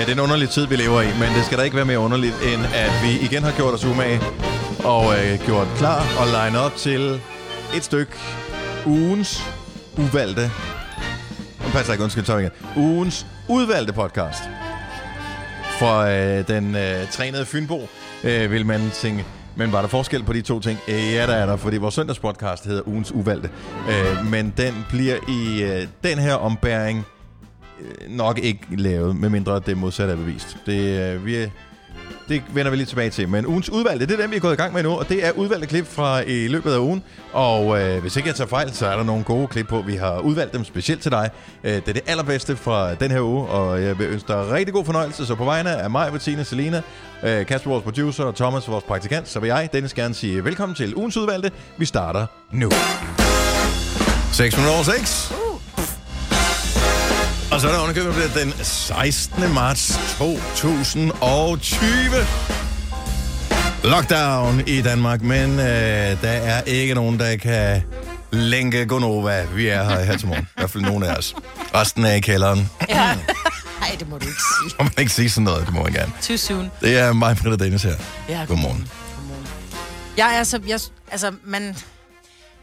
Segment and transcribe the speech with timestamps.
[0.00, 1.84] Ja, det er en underlig tid, vi lever i, men det skal da ikke være
[1.84, 4.20] mere underligt, end at vi igen har gjort os umage
[4.84, 7.20] og øh, gjort klar og line op til
[7.76, 8.12] et stykke
[8.86, 9.42] ugens
[9.98, 10.50] uvalgte...
[11.64, 12.50] Nu passer ikke, undskyld, igen.
[12.76, 14.42] Ugens udvalgte podcast.
[15.78, 17.88] For øh, den øh, trænede Fynbo
[18.24, 19.24] øh, vil man tænke,
[19.56, 20.78] men var der forskel på de to ting?
[20.88, 23.50] Øh, ja, der er der, fordi vores søndagspodcast hedder Ugens Uvalgte.
[23.88, 27.06] Øh, men den bliver i øh, den her ombæring
[27.80, 30.56] Øh, nok ikke lavet, medmindre det modsatte er bevist.
[30.66, 31.50] Det, øh, vi,
[32.28, 33.28] det vender vi lige tilbage til.
[33.28, 35.26] Men ugens udvalgte, det er den, vi er gået i gang med nu, og det
[35.26, 37.02] er udvalgte klip fra i løbet af ugen.
[37.32, 39.80] Og øh, hvis ikke jeg tager fejl, så er der nogle gode klip på.
[39.80, 41.30] Vi har udvalgt dem specielt til dig.
[41.64, 44.74] Øh, det er det allerbedste fra den her uge, og jeg vil ønske dig rigtig
[44.74, 45.26] god fornøjelse.
[45.26, 46.82] Så på vegne af mig, Bettina, Selina,
[47.22, 50.76] øh, Kasper, vores producer, og Thomas, vores praktikant, så vil jeg, Dennis, gerne sige velkommen
[50.76, 51.50] til ugens udvalgte.
[51.76, 52.70] Vi starter nu.
[54.32, 55.49] 6 over 6.
[57.52, 59.54] Og så er der underkøbet den 16.
[59.54, 61.80] marts 2020.
[63.84, 67.82] Lockdown i Danmark, men øh, der er ikke nogen, der kan
[68.30, 69.44] længe Gonova.
[69.44, 70.42] Vi er her her til morgen.
[70.42, 71.34] I hvert fald nogen af os.
[71.74, 72.70] Resten er i kælderen.
[72.88, 73.16] Ja.
[73.80, 74.76] Nej, det må du ikke sige.
[74.78, 76.12] Må man ikke sige sådan noget, det må man gerne.
[76.22, 76.70] Too soon.
[76.80, 77.94] Det er mig, Britta Dennis her.
[78.28, 78.88] Ja, Godmorgen.
[80.16, 80.60] Jeg er så...
[80.66, 81.76] Jeg, altså, man...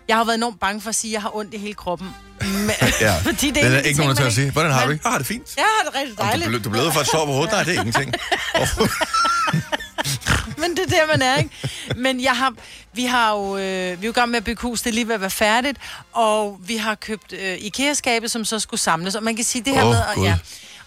[0.07, 2.07] Jeg har været enormt bange for at sige, at jeg har ondt i hele kroppen.
[2.53, 3.13] Men, Ja.
[3.31, 4.51] fordi det er en der af de ikke nogen, der tør at sige.
[4.51, 4.99] Hvordan har du det?
[5.03, 5.55] Jeg har det fint.
[5.57, 6.49] Jeg har det rigtig Om dejligt.
[6.51, 7.51] Du, ble- du bløder for et sår på hovedet?
[7.51, 8.13] Nej, det er ingenting.
[8.55, 8.67] Oh,
[10.61, 11.49] Men det er der, man er, ikke?
[11.95, 12.53] Men jeg har,
[12.93, 15.07] vi har jo, øh, vi er jo gang med at bygge hus, det er lige
[15.07, 15.77] ved at være færdigt,
[16.13, 19.73] og vi har købt øh, IKEA-skabe, som så skulle samles, og man kan sige det
[19.73, 20.25] her Åh, med, og, Gud.
[20.25, 20.37] ja,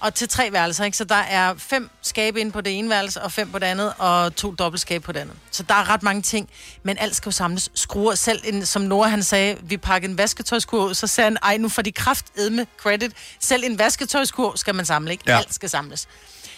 [0.00, 0.96] og til tre værelser, ikke?
[0.96, 3.92] Så der er fem skabe inde på det ene værelse, og fem på det andet,
[3.98, 5.34] og to dobbeltskabe på det andet.
[5.50, 6.48] Så der er ret mange ting,
[6.82, 7.70] men alt skal jo samles.
[7.74, 11.36] Skruer selv, en, som Nora han sagde, vi pakkede en vasketøjskur ud, så sagde han,
[11.42, 13.12] ej, nu får de kraft med credit.
[13.40, 15.24] Selv en vasketøjskur skal man samle, ikke?
[15.26, 15.36] Ja.
[15.36, 16.08] Alt skal samles.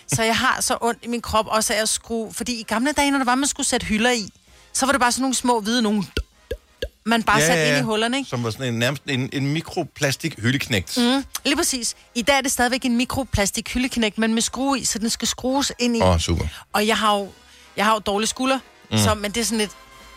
[0.07, 2.33] Så jeg har så ondt i min krop også af at skrue...
[2.33, 4.31] Fordi i gamle dage, når det var, man skulle sætte hylder i,
[4.73, 6.05] så var det bare sådan nogle små hvide nogle...
[7.07, 8.31] Man bare ja, satte ind i hullerne, ikke?
[8.31, 10.97] Som var sådan en, nærmest en, en mikroplastik hyldeknægt.
[10.97, 11.95] Mm, lige præcis.
[12.15, 15.29] I dag er det stadigvæk en mikroplastik hyldeknæk, men med skrue i, så den skal
[15.29, 16.01] skrues ind i.
[16.01, 16.45] Åh, oh, super.
[16.73, 17.29] Og jeg har jo,
[17.77, 18.59] jeg har jo dårlige skulder,
[18.91, 18.99] mm.
[18.99, 19.71] så, men det er sådan lidt...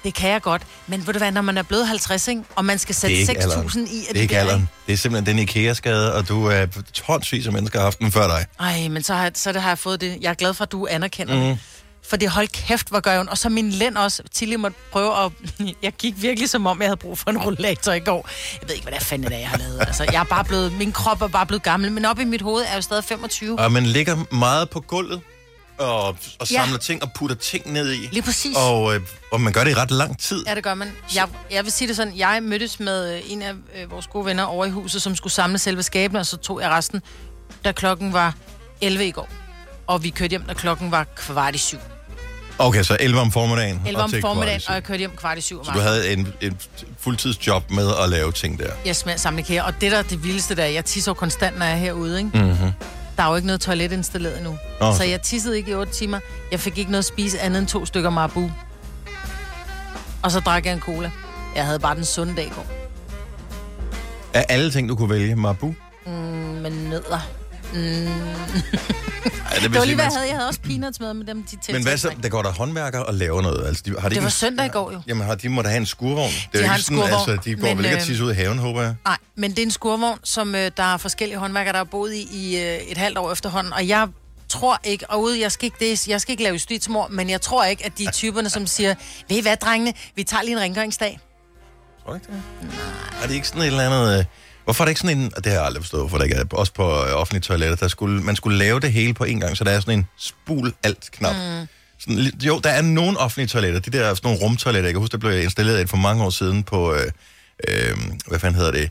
[0.03, 0.61] Det kan jeg godt.
[0.87, 2.43] Men ved du hvad, når man er blevet 50, ikke?
[2.55, 3.67] og man skal sætte ikke alderen.
[3.67, 3.81] 6.000 i...
[3.81, 4.69] af Det er ikke der, alderen.
[4.87, 8.27] Det er simpelthen den IKEA-skade, og du er tonsvis af mennesker har haft den før
[8.27, 8.45] dig.
[8.59, 10.17] Ej, men så har, så det har jeg fået det.
[10.21, 11.41] Jeg er glad for, at du anerkender mm.
[11.41, 11.59] det.
[12.09, 13.31] For det hold kæft, hvor gør jeg ondt.
[13.31, 14.23] Og så min lænd også.
[14.33, 15.31] Tilly måtte prøve at...
[15.83, 18.29] Jeg gik virkelig som om, jeg havde brug for en rollator i går.
[18.61, 19.79] Jeg ved ikke, hvad det er fanden det er, jeg har lavet.
[19.79, 20.73] Altså, jeg er bare blevet...
[20.73, 21.91] Min krop er bare blevet gammel.
[21.91, 23.59] Men op i mit hoved er jeg jo stadig 25.
[23.59, 25.21] Og man ligger meget på gulvet
[25.77, 26.45] og, og Ja.
[26.45, 28.07] samler ting og putter ting ned i.
[28.11, 28.55] Lige præcis.
[28.57, 29.01] Og, øh,
[29.31, 30.43] og man gør det i ret lang tid.
[30.47, 30.91] Ja, det gør man.
[31.15, 34.25] Jeg, jeg vil sige det sådan, jeg mødtes med øh, en af øh, vores gode
[34.25, 37.01] venner over i huset, som skulle samle selve skabene, og så tog jeg resten,
[37.65, 38.33] da klokken var
[38.81, 39.29] 11 i går.
[39.87, 41.77] Og vi kørte hjem, da klokken var kvart i syv.
[42.59, 43.81] Okay, så 11 om formiddagen.
[43.85, 45.79] 11 og om i formiddagen, og jeg kørte hjem kvart i syv om Så du
[45.79, 46.57] havde en, en
[46.99, 48.71] fuldtidsjob med at lave ting der.
[48.85, 51.65] Jeg smager samle IKEA, og det der er det vildeste der, jeg tisser konstant, når
[51.65, 52.29] jeg er herude, ikke?
[52.33, 52.71] Mm-hmm.
[53.17, 54.57] Der er jo ikke noget toilet installeret endnu.
[54.79, 56.19] Nå, så jeg tissede ikke i 8 timer.
[56.51, 58.51] Jeg fik ikke noget at spise andet end to stykker Marabu.
[60.23, 61.11] Og så drak jeg en cola.
[61.55, 62.65] Jeg havde bare den sunde dag i går.
[64.33, 65.75] Af alle ting, du kunne vælge, Mabu?
[66.05, 67.27] Mm, med nødder.
[67.75, 67.81] Mm.
[69.51, 70.27] Ja, det, Det var lige, hvad jeg havde.
[70.27, 71.73] Jeg havde også peanuts med, med dem, de til.
[71.73, 72.11] Men hvad så?
[72.23, 73.67] Der går der håndværkere og laver noget.
[73.67, 75.01] Altså, de, har de Det var en- søndag i går jo.
[75.07, 76.29] Jamen, har, de må da have en skurvogn.
[76.31, 78.01] Det er De jo har en sådan, skurvogn, altså, de går men, vel ikke at
[78.01, 78.95] øh, tisse ud i haven, håber jeg.
[79.05, 82.13] Nej, men det er en skurvogn, som øh, der er forskellige håndværkere, der har boet
[82.13, 83.73] i i øh, et halvt år efterhånden.
[83.73, 84.07] Og jeg
[84.49, 87.41] tror ikke, og ude, jeg skal ikke, det, jeg skal ikke lave justitsmor, men jeg
[87.41, 88.95] tror ikke, at de er typerne, som siger,
[89.29, 91.19] ved I hvad, drengene, vi tager lige en rengøringsdag.
[92.03, 92.41] Tror du ikke det?
[92.61, 93.23] Nej.
[93.23, 94.19] Er det ikke sådan et eller andet...
[94.19, 94.25] øh,
[94.65, 95.31] Hvorfor er det ikke sådan en...
[95.37, 96.45] og Det har jeg aldrig forstået, hvorfor det ikke er.
[96.51, 99.57] Også på øh, offentlige toiletter, der skulle, man skulle lave det hele på en gang,
[99.57, 101.35] så der er sådan en spul-alt-knap.
[101.35, 101.67] Mm.
[101.99, 103.79] Sådan, jo, der er nogle offentlige toiletter.
[103.79, 104.87] De der sådan nogle rumtoiletter.
[104.87, 106.93] Jeg kan huske, der blev installeret et for mange år siden på...
[106.93, 107.11] Øh,
[107.67, 108.89] øh, hvad fanden hedder det?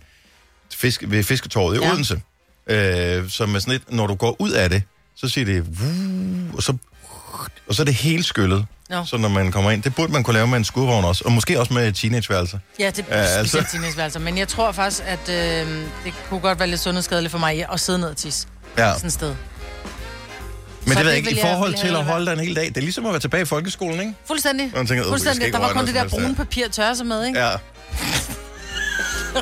[0.75, 1.93] Fisk, ved Fisketorvet i Ja.
[1.93, 2.21] Odense.
[2.67, 3.93] Øh, som er sådan lidt...
[3.93, 4.83] Når du går ud af det,
[5.17, 5.67] så siger det...
[6.57, 6.77] Og så,
[7.69, 8.67] og så er det helt skyllet.
[8.91, 9.05] Nå.
[9.07, 11.33] Så når man kommer ind, det burde man kunne lave med en skurvogn også, og
[11.33, 12.59] måske også med teenageværelser.
[12.79, 13.45] Ja, det Ja, er altså.
[13.45, 14.21] specielt teenageværelser.
[14.21, 15.35] Men jeg tror faktisk, at øh,
[16.05, 18.47] det kunne godt være lidt sundhedsskadeligt for mig at sidde ned og tisse.
[18.79, 18.93] Ja.
[18.95, 19.35] Sådan et sted.
[20.87, 22.67] Men Så det ved jeg ikke, i forhold til at holde dig en hel dag.
[22.69, 24.15] Det er ligesom at være tilbage i folkeskolen, ikke?
[24.27, 24.71] Fuldstændig.
[24.73, 25.53] Og man tænker, "Øh, vi skal Fuldstændig.
[25.53, 27.39] Der var kun det der brune papir at tørre sig med, ikke?
[27.41, 27.51] Ja.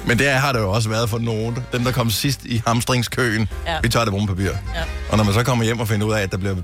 [0.07, 1.59] Men det har det jo også været for nogen.
[1.73, 3.49] Dem, der kom sidst i hamstringskøen.
[3.67, 3.79] Ja.
[3.83, 4.45] Vi tager det brune papir.
[4.51, 4.83] Ja.
[5.11, 6.55] Og når man så kommer hjem og finder ud af, at der bliver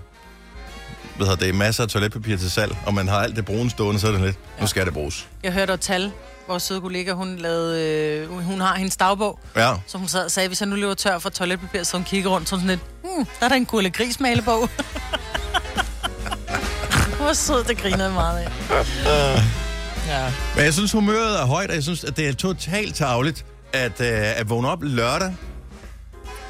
[1.19, 4.01] hvad hedder det, masser af toiletpapir til salg, og man har alt det brune stående,
[4.01, 5.27] så er det lidt, nu skal det bruges.
[5.43, 6.11] Jeg hørte et tal
[6.49, 9.73] vores søde kollega, hun, lavede, øh, hun- hun har hendes dagbog, Ja.
[9.87, 12.31] så hun sad og sagde, hvis jeg nu løber tør for toiletpapir, så hun kigger
[12.31, 14.69] rundt, så hun sådan lidt, hmm, der er der en gurle gris malebog.
[17.17, 18.51] Hvor sød, det griner jeg meget af.
[20.09, 20.33] Ja.
[20.57, 24.01] Men jeg synes, humøret er højt, og jeg synes, at det er totalt tavligt at,
[24.01, 25.35] øh, at vågne op lørdag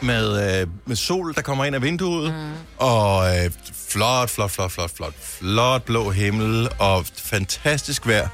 [0.00, 2.50] med, øh, med sol, der kommer ind af vinduet, mm.
[2.78, 3.50] og øh,
[3.88, 8.28] flot, flot, flot, flot, flot, flot blå himmel, og fantastisk vejr.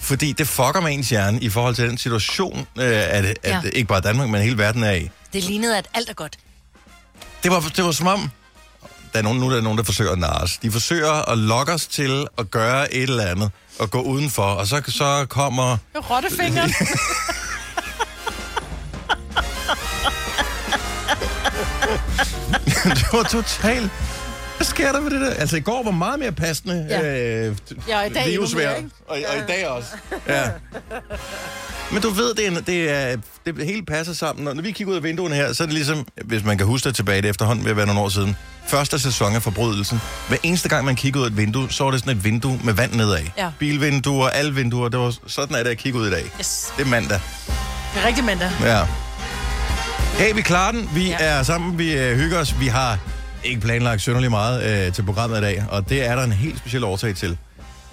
[0.00, 3.60] Fordi det fucker med ens hjerne i forhold til den situation, øh, at, at Ja.
[3.72, 5.10] ikke bare Danmark, men hele verden er i.
[5.32, 6.38] Det lignede, at alt er godt.
[7.42, 8.30] Det var, det var som om,
[9.12, 10.58] der er nogen, nu er der nogen, der forsøger at narre os.
[10.58, 14.66] De forsøger at lokke os til at gøre et eller andet, og gå udenfor, og
[14.66, 15.76] så, så kommer...
[15.94, 16.74] Rottefingeren.
[22.98, 23.90] det var totalt...
[24.62, 25.30] Hvad sker der med det der?
[25.30, 26.86] Altså, i går var meget mere passende.
[26.90, 27.46] Ja.
[27.46, 27.56] Øh,
[27.88, 28.80] Ja, og i dag endnu virusvejr.
[28.80, 29.88] mere, og, og i dag også.
[30.28, 30.42] Ja.
[31.92, 33.16] Men du ved, det, er, det, er,
[33.46, 34.44] det hele passer sammen.
[34.56, 36.88] Når vi kigger ud af vinduerne her, så er det ligesom, hvis man kan huske
[36.88, 38.36] det tilbage, det er efterhånden ved at være nogle år siden.
[38.66, 40.00] Første sæson af Forbrydelsen.
[40.28, 42.60] Hver eneste gang, man kigger ud af et vindue, så er det sådan et vindue
[42.64, 43.18] med vand nedad.
[43.38, 43.50] Ja.
[43.58, 44.88] Bilvinduer, alle vinduer.
[44.88, 46.24] Det var, sådan at kigge ud i dag.
[46.40, 46.72] Yes.
[46.76, 47.20] Det er mandag.
[47.94, 48.50] Det er rigtig mandag.
[48.62, 48.80] Ja.
[50.18, 50.90] Hey, vi klarer den.
[50.94, 51.08] Vi.
[51.08, 51.16] Ja.
[51.20, 51.78] er sammen.
[51.78, 52.60] Vi øh, hygger os.
[52.60, 52.98] Vi har
[53.44, 56.58] ikke planlagt synderligt meget øh, til programmet i dag, og det er der en helt
[56.58, 57.38] speciel årsag til.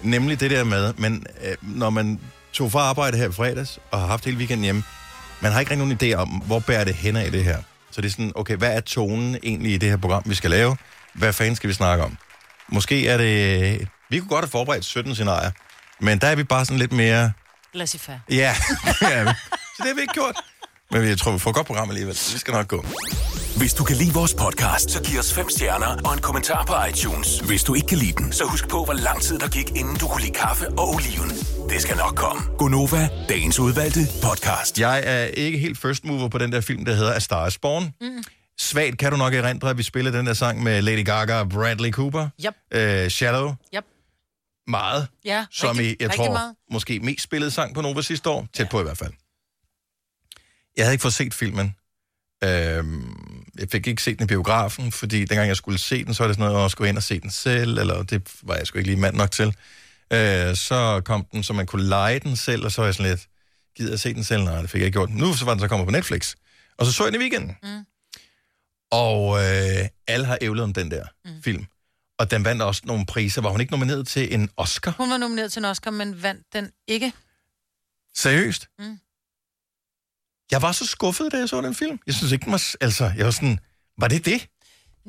[0.03, 2.19] Nemlig det der med, men øh, når man
[2.53, 4.83] tog fra arbejde her i fredags og har haft hele weekenden hjemme,
[5.41, 7.57] man har ikke rigtig nogen idé om, hvor bærer det hen af det her.
[7.91, 10.49] Så det er sådan, okay, hvad er tonen egentlig i det her program, vi skal
[10.49, 10.77] lave?
[11.13, 12.17] Hvad fanden skal vi snakke om?
[12.67, 13.87] Måske er det...
[14.09, 15.51] Vi kunne godt have forberedt 17 scenarier,
[15.99, 17.31] men der er vi bare sådan lidt mere...
[17.73, 18.19] Laissez-faire.
[18.29, 18.35] Ja,
[19.01, 19.25] ja.
[19.25, 20.35] så det har vi ikke gjort.
[20.91, 22.13] Men jeg tror, vi får et godt program alligevel.
[22.13, 22.85] Det skal nok gå.
[23.59, 26.73] Hvis du kan lide vores podcast, så giv os fem stjerner og en kommentar på
[26.89, 27.39] iTunes.
[27.39, 29.95] Hvis du ikke kan lide den, så husk på, hvor lang tid der gik, inden
[29.97, 31.29] du kunne lide kaffe og oliven.
[31.69, 32.41] Det skal nok komme.
[32.57, 34.79] Gonova, dagens udvalgte podcast.
[34.79, 37.57] Jeg er ikke helt first mover på den der film, der hedder A Star is
[37.57, 37.83] Born.
[38.01, 38.23] Mm.
[38.59, 41.49] Svagt kan du nok erindre, at vi spillede den der sang med Lady Gaga og
[41.49, 42.27] Bradley Cooper.
[42.45, 42.53] Yep.
[42.71, 43.55] Øh, Shallow.
[43.75, 43.85] Yep.
[44.67, 45.07] Meget.
[45.25, 46.55] Ja, Som rigtig, i, jeg rigtig tror, meget.
[46.71, 48.47] måske mest spillede sang på Nova sidste år.
[48.53, 48.69] Tæt ja.
[48.69, 49.13] på i hvert fald.
[50.77, 51.75] Jeg havde ikke fået set filmen.
[52.43, 53.18] Øhm,
[53.59, 56.27] jeg fik ikke set den i biografen, fordi dengang jeg skulle se den, så var
[56.27, 58.67] det sådan noget, at jeg skulle ind og se den selv, eller det var jeg
[58.67, 59.55] sgu ikke lige mand nok til.
[60.13, 63.11] Øh, så kom den, så man kunne lege den selv, og så var jeg sådan
[63.11, 63.27] lidt,
[63.77, 64.43] gider jeg se den selv?
[64.43, 65.09] Nej, det fik jeg ikke gjort.
[65.09, 66.35] Nu så var den så kommet på Netflix.
[66.77, 67.57] Og så så jeg den i weekenden.
[67.63, 67.85] Mm.
[68.91, 71.43] Og øh, alle har ævlet om den der mm.
[71.43, 71.65] film.
[72.19, 73.41] Og den vandt også nogle priser.
[73.41, 74.91] Var hun ikke nomineret til en Oscar?
[74.97, 77.13] Hun var nomineret til en Oscar, men vandt den ikke.
[78.15, 78.67] Seriøst?
[78.79, 78.99] Mm.
[80.51, 81.99] Jeg var så skuffet, da jeg så den film.
[82.07, 82.63] Jeg synes ikke, den var...
[82.81, 83.59] Altså, jeg var sådan...
[83.97, 84.47] Var det det?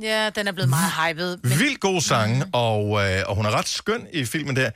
[0.01, 1.39] Ja, den er blevet meget hyped.
[1.43, 2.51] Men Vildt god sange, mm.
[2.53, 4.71] og, øh, og hun er ret skøn i filmen der.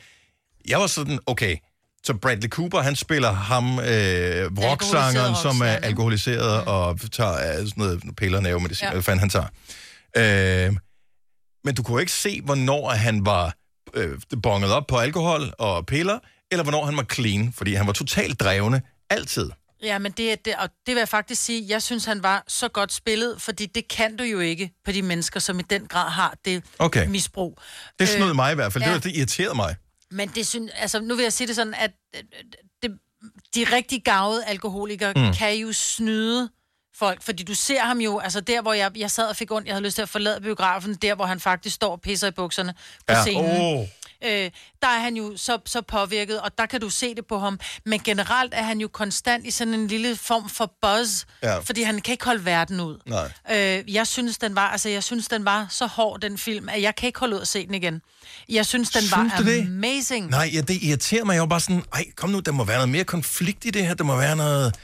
[0.68, 1.56] Jeg var sådan, okay,
[2.04, 6.72] så Bradley Cooper, han spiller ham, øh, rocksangeren, som er alkoholiseret mm.
[6.72, 8.88] og tager øh, sådan noget piller, nervemedicin, ja.
[8.88, 8.92] Ja.
[8.92, 10.66] hvad fanden han tager.
[10.66, 10.76] Øh,
[11.64, 13.54] men du kunne ikke se, hvornår han var
[13.94, 16.18] øh, bonget op på alkohol og piller,
[16.50, 19.50] eller hvornår han var clean, fordi han var totalt drevne altid.
[19.84, 22.68] Ja, men det, det, og det vil jeg faktisk sige, jeg synes, han var så
[22.68, 26.10] godt spillet, fordi det kan du jo ikke på de mennesker, som i den grad
[26.10, 27.06] har det Okay.
[27.06, 27.58] misbrug.
[27.98, 28.84] Det snød mig i hvert fald.
[28.84, 28.88] Ja.
[28.88, 29.76] Det, var, det irriterede mig.
[30.10, 32.22] Men det synes, altså, nu vil jeg sige det sådan, at øh,
[32.82, 32.98] det,
[33.54, 35.32] de rigtig gavede alkoholikere mm.
[35.34, 36.48] kan jo snyde
[36.96, 39.66] folk, fordi du ser ham jo, altså der, hvor jeg, jeg sad og fik ondt,
[39.66, 42.30] jeg havde lyst til at forlade biografen, der, hvor han faktisk står og pisser i
[42.30, 42.74] bukserne
[43.06, 43.22] på Ja.
[43.22, 43.60] scenen.
[43.80, 43.86] Oh.
[44.24, 44.50] Øh,
[44.82, 47.60] der er han jo så, så påvirket, og der kan du se det på ham.
[47.86, 51.58] Men generelt er han jo konstant i sådan en lille form for buzz, Ja.
[51.58, 52.98] fordi han kan ikke holde verden ud.
[53.06, 53.32] Nej.
[53.78, 56.82] Øh, jeg synes, den var, altså, jeg synes, den var så hård, den film, at
[56.82, 58.00] jeg kan ikke holde ud at se den igen.
[58.48, 59.60] Jeg synes, den Synes var det?
[59.66, 60.30] amazing.
[60.30, 61.34] Nej, ja, det irriterer mig.
[61.34, 63.86] Jeg var bare sådan, ej, kom nu, der må være noget mere konflikt i det
[63.86, 63.94] her.
[63.94, 64.74] Der må være noget...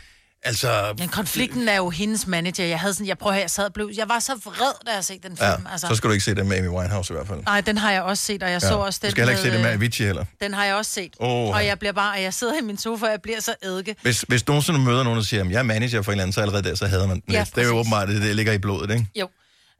[0.42, 0.94] Altså...
[0.98, 2.64] Men konflikten er jo hendes manager.
[2.64, 4.94] Jeg havde sådan, jeg prøver her, jeg sad og blev, jeg var så vred, da
[4.94, 5.66] jeg så den Ja, film.
[5.72, 5.86] altså.
[5.86, 7.40] så skal du ikke se den med Amy Winehouse i hvert fald.
[7.46, 8.68] Nej, den har jeg også set, og jeg ja.
[8.68, 10.24] så også den du skal heller ikke se det med øh, Avicii heller.
[10.40, 11.12] Den har jeg også set.
[11.20, 11.66] Åh, og ja.
[11.66, 13.96] jeg bliver bare, og jeg sidder i min sofa, og jeg bliver så eddike.
[14.02, 16.32] Hvis, hvis nogensinde møder nogen, der siger, at jeg er manager for en eller anden,
[16.32, 17.54] så allerede der, så hader man den Ja, lidt.
[17.54, 19.06] Det er jo åbenbart, det, det ligger i blodet, ikke?
[19.16, 19.28] Jo.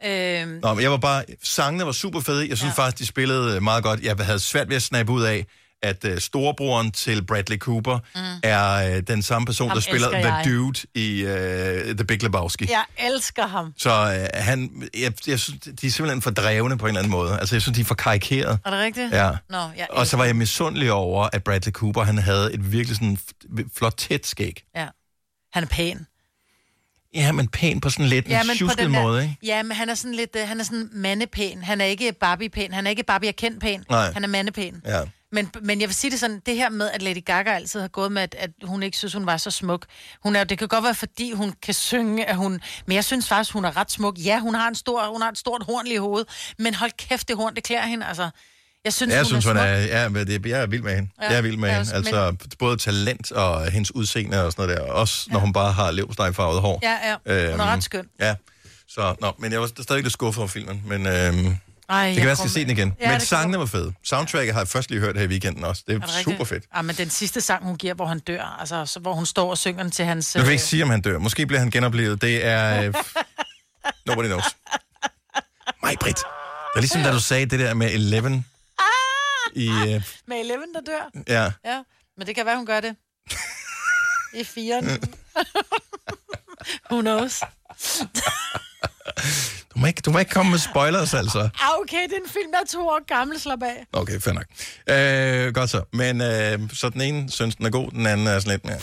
[0.07, 1.25] Øhm, Nå, men jeg var bare...
[1.43, 2.49] Sangene var super fede.
[2.49, 2.83] Jeg synes ja.
[2.83, 2.87] Ja.
[2.87, 4.01] faktisk, de spillede øh, meget godt.
[4.01, 5.47] Jeg havde svært ved at snappe ud af,
[5.83, 8.21] at uh, storebroren til Bradley Cooper mm.
[8.43, 10.45] er uh, den samme person, Ham der spiller The jeg.
[10.45, 12.67] Dude i uh, The Big Lebowski.
[12.71, 13.73] jeg elsker ham.
[13.79, 17.11] Så uh, han, jeg, jeg synes, de er simpelthen for drevne på en eller anden
[17.11, 17.39] måde.
[17.39, 18.59] Altså, jeg synes, de er for karikeret.
[18.65, 19.13] Er det rigtigt?
[19.13, 19.31] Ja.
[19.51, 22.97] Nå, jeg Og så var jeg misundelig over, at Bradley Cooper, han havde et virkelig
[22.97, 23.19] sådan
[23.77, 24.63] flot tæt skæg.
[24.77, 24.87] Ja.
[25.53, 26.07] Han er pæn.
[27.15, 29.37] Ja, men pæn på sådan lidt en Ja, den der, måde, ikke?
[29.43, 31.63] Ja, men han er sådan lidt, øh, han er sådan mandepæn.
[31.63, 32.73] Han er ikke Barbie-pæn.
[32.73, 33.85] Han er ikke Barbie erkendt pæn.
[33.91, 34.13] Nej.
[34.13, 34.83] Han er mandepæn.
[34.87, 35.01] Ja.
[35.33, 37.89] Men, men jeg vil sige det sådan, det her med, at Lady Gaga altid har
[37.89, 39.87] gået med, at, at hun ikke synes, hun var så smuk.
[40.23, 42.61] Hun er, det kan godt være, fordi hun kan synge, at hun...
[42.87, 44.19] Men jeg synes faktisk, hun er ret smuk.
[44.19, 47.29] Ja, hun har, en stor, hun har et stort horn i hovedet, men hold kæft,
[47.29, 48.07] det horn, det klæder hende.
[48.07, 48.31] Altså,
[48.85, 50.95] jeg synes, Jeg hun synes, er hun er, ja, men det, jeg er vild med
[50.95, 51.11] hende.
[51.23, 51.97] Ja, jeg er vild med jeg hende.
[51.97, 54.93] også, Altså, både talent og hendes udseende og sådan noget der.
[54.93, 56.79] Også når hun bare har levstegfarvet hår.
[56.83, 57.17] Ja, ja.
[57.27, 58.07] Hun er Øhm, ret skøn.
[58.21, 58.35] Ja.
[58.89, 60.83] Så, nå, men jeg var stadig lidt skuffet over filmen.
[60.87, 61.57] Men øhm,
[61.91, 62.97] Ej, det kan være, jeg skal se den igen.
[63.01, 63.93] Ja, men sangene var fede.
[64.05, 65.83] Soundtracket har jeg først lige hørt her i weekenden også.
[65.87, 66.65] Det er, Er det super fedt.
[66.77, 69.51] Ja, men den sidste sang, hun giver, hvor han dør, altså, så, hvor hun står
[69.51, 70.35] og synger den til hans...
[70.35, 71.19] Jeg vil øh, ikke sige, om han dør.
[71.19, 72.23] Måske bliver han genoplevet.
[72.23, 72.83] Det er...
[72.83, 72.95] Øh,
[74.07, 74.45] nobody knows.
[75.83, 76.19] Mig, Britt.
[76.19, 78.47] Det er ligesom, da du sagde det der med Eleven.
[79.55, 81.11] I, øh, Med Eleven, der dør.
[81.29, 81.53] ja.
[81.73, 81.83] Ja,
[82.17, 82.97] men det kan være, hun gør det.
[84.41, 84.87] I firen.
[86.91, 87.41] Who knows?
[89.81, 91.39] Du må, ikke, du må ikke komme med spoilers, altså.
[91.39, 93.87] Ah, okay, det er en film, der er to år gammel, slap af.
[93.93, 94.45] Okay, fair nok.
[94.87, 95.83] Øh, godt så.
[95.93, 98.79] Men øh, så den ene synes, den er god, den anden er sådan lidt mere.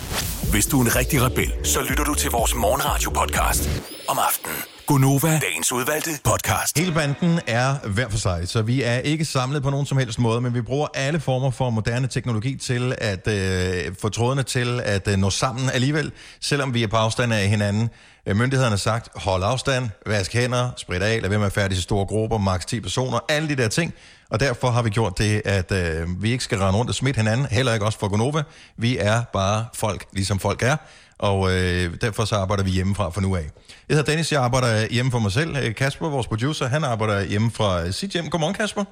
[0.51, 3.69] Hvis du er en rigtig rebel, så lytter du til vores morgenradio-podcast
[4.07, 4.76] om aftenen.
[4.87, 6.77] Gunova, dagens udvalgte podcast.
[6.77, 10.19] Hele banden er hver for sig, så vi er ikke samlet på nogen som helst
[10.19, 14.81] måde, men vi bruger alle former for moderne teknologi til at øh, få trådene til
[14.83, 17.89] at øh, nå sammen alligevel, selvom vi er på afstand af hinanden.
[18.25, 21.81] Øh, myndighederne har sagt, hold afstand, vask hænder, sprit af, lad være med at færdige
[21.81, 23.93] store grupper, maks 10 personer, alle de der ting.
[24.29, 27.17] Og derfor har vi gjort det, at øh, vi ikke skal rende rundt og smitte
[27.17, 28.43] hinanden, heller ikke også for Gonova.
[28.77, 30.75] Vi er bare folk, ligesom folk er,
[31.19, 33.47] og øh, derfor så arbejder vi hjemmefra fra nu af.
[33.87, 35.51] Jeg hedder Dennis, jeg arbejder hjemme for mig selv.
[35.61, 38.29] Øh, Kasper, vores producer, han arbejder hjemme fra øh, sit hjem.
[38.29, 38.83] Godmorgen, Kasper.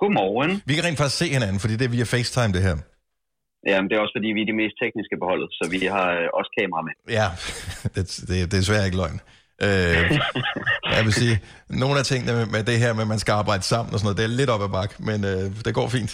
[0.00, 0.62] Godmorgen.
[0.66, 2.76] Vi kan rent faktisk se hinanden, fordi det er via FaceTime, det her.
[3.70, 6.08] Jamen, det er også fordi, vi er de mest tekniske på holdet, så vi har
[6.18, 6.94] øh, også kamera med.
[7.18, 7.28] Ja,
[7.94, 9.20] det, det, det er desværre ikke løgn.
[9.66, 10.04] Øh,
[10.96, 11.36] jeg vil sige,
[11.82, 14.06] nogle af tingene med, med det her med, at man skal arbejde sammen og sådan
[14.06, 16.12] noget, det er lidt op ad bak, men øh, det går fint.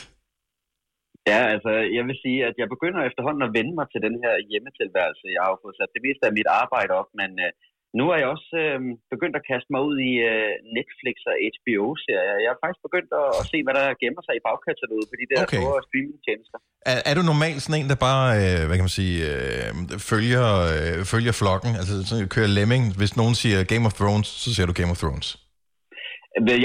[1.30, 4.34] Ja, altså, jeg vil sige, at jeg begynder efterhånden at vende mig til den her
[4.50, 5.34] hjemmetilværelse.
[5.36, 7.50] Jeg har jo fået sat det meste af mit arbejde op, men øh,
[7.98, 8.80] nu er jeg også øh,
[9.14, 12.36] begyndt at kaste mig ud i øh, Netflix og HBO-serier.
[12.44, 15.26] Jeg har faktisk begyndt at, at se, hvad der gemmer sig i bagkataloget på de
[15.32, 15.60] der Okay.
[15.60, 16.58] store streamingtjenester.
[16.90, 19.68] Er, er du normalt sådan en, der bare, øh, hvad kan man sige, øh,
[20.10, 21.72] følger, øh, følger flokken?
[21.80, 22.82] Altså sådan, kører lemming.
[23.00, 25.28] Hvis nogen siger Game of Thrones, så siger du Game of Thrones.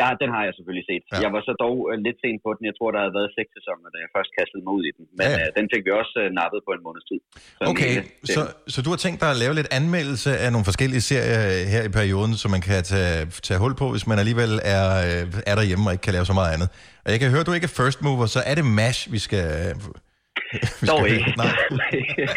[0.01, 1.03] Ja, den har jeg selvfølgelig set.
[1.11, 1.17] Ja.
[1.25, 2.63] Jeg var så dog øh, lidt sent på den.
[2.69, 5.03] Jeg tror, der havde været seks sæsoner, da jeg først kastede mig ud i den.
[5.17, 5.45] Men Ja, ja.
[5.47, 7.19] Øh, den fik vi også øh, nappet på en måneds tid.
[7.59, 8.41] Så Okay, det- så,
[8.73, 11.41] så du har tænkt dig at lave lidt anmeldelse af nogle forskellige serier
[11.73, 13.15] her i perioden, som man kan tage,
[13.47, 14.85] tage hul på, hvis man alligevel er,
[15.51, 16.69] er derhjemme og ikke kan lave så meget andet.
[17.05, 19.19] Og jeg kan høre, at du ikke er first mover, så er det MASH, vi
[19.27, 19.45] skal...
[20.89, 21.31] Dog ikke.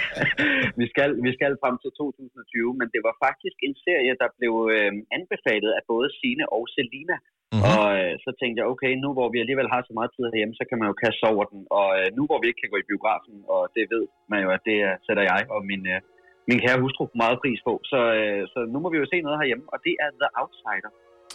[0.81, 4.55] Vi, skal, vi skal frem til 2020, men det var faktisk en serie, der blev
[4.77, 7.17] øh, anbefalet af både Sine og Selina.
[7.19, 7.31] Mhm.
[7.55, 7.73] Mm-hmm.
[7.73, 10.59] Og øh, så tænkte jeg, okay, nu hvor vi alligevel har så meget tid herhjemme,
[10.61, 11.61] så kan man jo kaste over den.
[11.79, 14.49] Og øh, nu hvor vi ikke kan gå i biografen, og det ved man jo,
[14.57, 16.01] at det øh, sætter jeg og min, øh,
[16.49, 17.73] min kære hustru meget pris på.
[17.93, 20.91] Så, øh, så nu må vi jo se noget herhjemme, og det er The Outsider.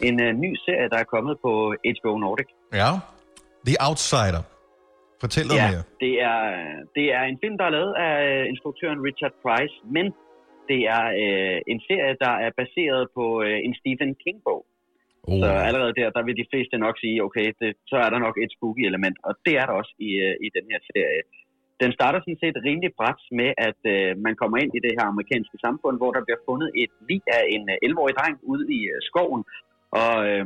[0.08, 1.52] En øh, ny serie, der er kommet på
[1.98, 2.50] HBO Nordic.
[2.82, 2.92] Ja,
[3.70, 4.44] The Outsider.
[5.24, 5.84] Fortæl noget Ja, mere.
[6.04, 6.40] det er,
[6.98, 10.06] det er en film, der er lavet af øh, instruktøren Richard Price, men
[10.70, 14.62] det er øh, en serie, der er baseret på øh, en Stephen King-bog.
[15.30, 15.40] Oh.
[15.42, 18.36] Så allerede der, der vil de fleste nok sige, okay, det, så er der nok
[18.44, 21.22] et spooky element, og det er der også i, øh, i den her serie.
[21.84, 25.06] Den starter sådan set rimelig bræt med, at øh, man kommer ind i det her
[25.14, 28.80] amerikanske samfund, hvor der bliver fundet et lig af en øh, 11-årig dreng ude i
[28.94, 29.42] øh, skoven,
[30.02, 30.46] og øh,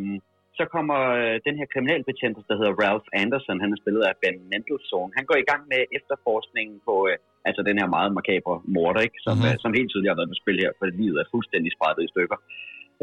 [0.58, 4.38] så kommer øh, den her kriminalbetjent, der hedder Ralph Anderson, han er spillet af Ben
[4.51, 7.17] Mendelsohn, han går i gang med efterforskningen på øh,
[7.50, 9.20] altså den her meget makabre morder, ikke?
[9.25, 9.43] Som, Mhm.
[9.46, 9.62] mm-hmm.
[9.63, 12.38] som helt tydeligt har været på spil her, for livet er fuldstændig sprættet i stykker.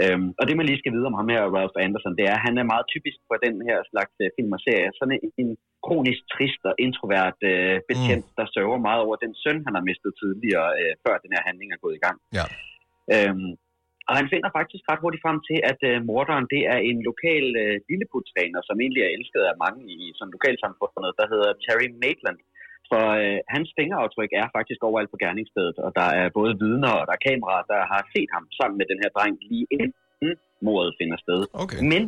[0.02, 2.44] Øhm, og det man lige skal vide om ham her, Ralph Anderson, det er, at
[2.48, 4.90] han er meget typisk for den her slags øh, film og serie.
[4.98, 5.50] Sådan en, en
[5.86, 8.34] kronisk trist og introvert øh, betjent, mm.
[8.38, 11.68] der sørger meget over den søn, han har mistet tidligere, øh, før den her handling
[11.72, 12.18] er gået i gang.
[12.38, 12.44] Ja.
[13.14, 13.50] Øhm,
[14.08, 17.46] og han finder faktisk ret hurtigt frem til, at øh, morderen det er en lokal
[17.64, 22.38] øh, lilleputtræner, som egentlig er elsket af mange i sådan lokalsamfundet, der hedder Terry Maitland.
[22.90, 27.04] For øh, hans fingeraftryk er faktisk overalt på gerningsstedet, og der er både vidner og
[27.08, 29.92] der er kameraer, der har set ham sammen med den her dreng lige inden
[30.66, 31.40] mordet finder sted.
[31.62, 31.80] Okay.
[31.92, 32.02] Men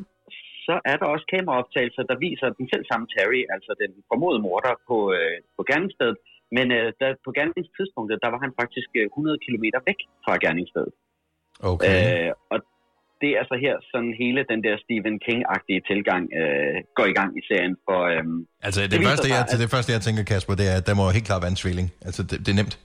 [0.66, 4.74] så er der også kameraoptagelser, der viser den selv samme Terry, altså den formodede morder
[4.88, 6.18] på, øh, på gerningsstedet.
[6.56, 10.94] Men øh, der, på gerningstidspunktet, der var han faktisk øh, 100 km væk fra gerningsstedet.
[11.72, 11.94] Okay.
[12.26, 12.58] Øh, og
[13.22, 17.30] det er så her, sådan hele den der Stephen King-agtige tilgang øh, går i gang
[17.40, 17.74] i serien.
[17.86, 18.24] For, øh,
[18.66, 20.94] altså, det, det første, jeg, at- det første, jeg tænker, Kasper, det er, at der
[21.00, 21.88] må helt klart være en tvilling.
[22.08, 22.76] Altså, det, det er nemt.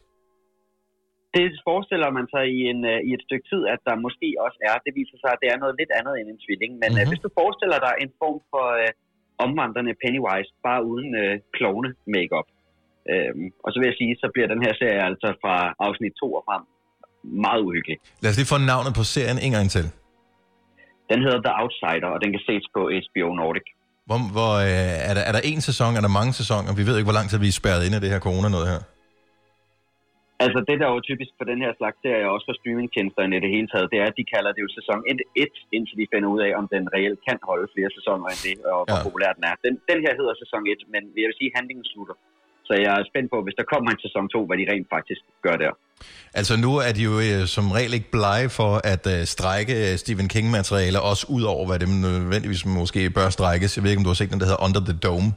[1.35, 4.59] det forestiller man sig i, en, øh, i et stykke tid, at der måske også
[4.69, 4.75] er.
[4.85, 6.71] Det viser sig, at det er noget lidt andet end en tvilling.
[6.81, 6.95] Men mm-hmm.
[6.95, 7.07] Mhm.
[7.07, 8.91] øh, hvis du forestiller dig en form for øh,
[9.45, 12.47] omvandrende Pennywise, bare uden øh, klovne makeup.
[13.13, 15.55] Øhm, og så vil jeg sige, så bliver den her serie altså fra
[15.87, 16.63] afsnit 2 og frem
[17.45, 17.97] meget uhyggelig.
[18.21, 19.85] Lad os lige få navnet på serien en gang til.
[21.11, 23.67] Den hedder The Outsider, og den kan ses på HBO Nordic.
[24.09, 26.69] Hvor, hvor, øh, er, der, er der en sæson, er der mange sæsoner?
[26.79, 28.67] Vi ved ikke, hvor lang tid vi er spærret inde i det her corona noget
[28.73, 28.81] her.
[30.45, 33.41] Altså det, der er jo typisk for den her slags serie, også for streamingtjenesterne i
[33.45, 36.05] det hele taget, det er, at de kalder det jo sæson 1, 1 indtil de
[36.13, 39.05] finder ud af, om den reelt kan holde flere sæsoner end det, og hvor Ja.
[39.07, 39.55] populær den er.
[39.65, 42.15] Den, den her hedder sæson 1, men jeg vil sige, at handlingen slutter.
[42.67, 45.21] Så jeg er spændt på, hvis der kommer en sæson 2, hvad de rent faktisk
[45.45, 45.71] gør der.
[46.39, 49.97] Altså nu er de jo øh, som regel ikke blege for at øh, strække øh,
[49.97, 53.77] Stephen King-materialer, også ud over, hvad det nødvendigvis måske bør strækkes.
[53.77, 55.29] Jeg ved ikke, om du har set den, der hedder Under the Dome,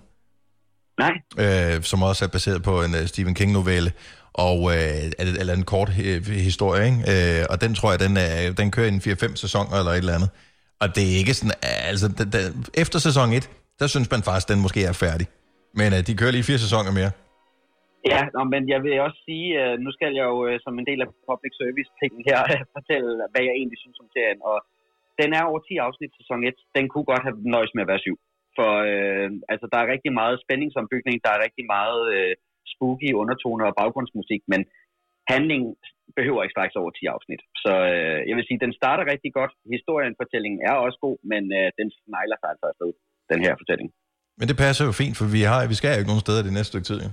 [1.05, 3.93] Nej, øh, som også er baseret på en øh, Stephen King-novelle,
[4.33, 7.41] og, øh, eller- en kort øh, historie, ikke?
[7.41, 9.99] Øh, og den tror jeg, den, er, den kører i en 4-5 sæsoner eller et
[9.99, 10.31] eller andet.
[10.81, 14.49] Og det er ikke sådan, altså den, den, efter sæson 1, der synes man faktisk,
[14.49, 15.27] den måske er færdig.
[15.81, 17.13] Men øh, de kører lige fire sæsoner mere.
[18.13, 20.89] Ja, nå, men jeg vil også sige, uh, nu skal jeg jo uh, som en
[20.91, 22.39] del af public service tingen her
[22.77, 24.41] fortælle, hvad jeg egentlig synes om serien.
[24.51, 24.57] Og
[25.21, 26.55] den er over 10 afsnit sæson 1.
[26.77, 28.17] Den kunne godt have nøjes med at være syv.
[28.57, 32.33] For uh, altså, der er rigtig meget spændingsopbygning, der er rigtig meget uh,
[32.73, 34.61] spooky undertoner og baggrundsmusik, men
[35.33, 35.71] handlingen
[36.19, 37.43] behøver ikke strække over 10 afsnit.
[37.65, 39.53] Så uh, jeg vil sige, den starter rigtig godt.
[39.77, 42.91] Historien, fortællingen er også god, men uh, den snegler sig altså afsted,
[43.33, 43.91] den her fortælling.
[44.39, 46.53] Men det passer jo fint, for vi, har, vi skal jo ikke nogen steder det
[46.53, 46.99] næste stykke tid.
[47.05, 47.11] Jo.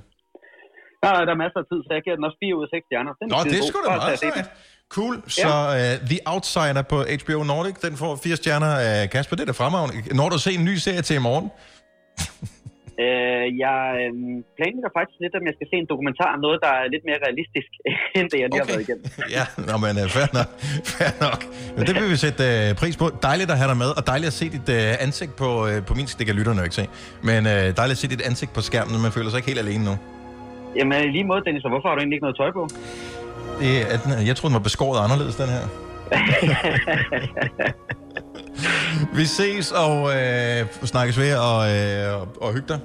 [1.04, 2.70] Der er, der er masser af tid, så jeg giver den også 4 ud af
[2.76, 3.12] 6 stjerner.
[3.20, 4.50] Den Nå, det er sgu da meget sejt.
[4.96, 5.16] Cool.
[5.28, 9.36] Så uh, The Outsider på HBO Nordic, den får fire stjerner af Kasper.
[9.36, 10.16] Det er da fremragende.
[10.16, 11.48] Når du ser en ny serie til i morgen?
[13.04, 14.12] Øh, jeg øh,
[14.58, 17.20] planlægger faktisk lidt, om jeg skal se en dokumentar om noget, der er lidt mere
[17.26, 17.72] realistisk,
[18.18, 18.64] end det, jeg lige okay.
[18.64, 19.06] har været igennem.
[19.38, 20.50] ja, nå, men uh, fair nok.
[20.96, 21.40] Fair nok.
[21.76, 23.06] Men det vil vi sætte uh, pris på.
[23.30, 25.94] Dejligt at have dig med, og dejligt at se dit uh, ansigt på, uh, på
[25.98, 26.06] min...
[26.20, 26.86] Det kan lytterne jo ikke se.
[27.30, 28.94] Men uh, dejligt at se dit ansigt på skærmen.
[29.08, 29.94] Man føler sig ikke helt alene nu.
[30.80, 32.64] Jamen, i lige måde, Dennis, og hvorfor har du egentlig ikke noget tøj på?
[33.62, 35.66] Det, er, den- jeg troede, den var beskåret anderledes, den her.
[39.20, 42.80] vi ses og øh, snakkes ved og, øh, og hygge dig.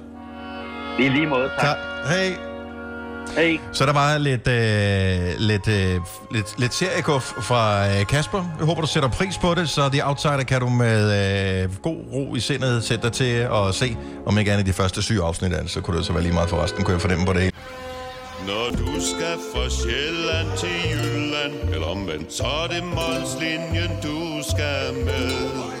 [0.99, 1.59] I lige måde, tak.
[1.59, 1.77] Tak.
[2.05, 2.37] Hej.
[3.35, 3.59] Hej.
[3.73, 6.01] Så der var lidt, øh, lidt, øh,
[6.31, 8.45] lidt, lidt seriekuff fra øh, Kasper.
[8.57, 11.01] Jeg håber, du sætter pris på det, så The Outsider kan du med
[11.63, 13.97] øh, god ro i sindet sætte dig til at se.
[14.25, 16.33] Om ikke andet de første syv afsnit af det, så kunne det så være lige
[16.33, 17.55] meget for resten, kunne jeg fornemme på det hele.
[18.47, 24.93] Når du skal fra Sjælland til Jylland Eller omvendt, så er det Molslinjen, du skal
[25.05, 25.80] med